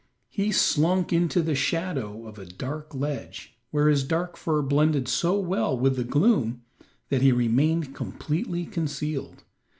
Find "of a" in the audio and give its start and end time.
2.25-2.45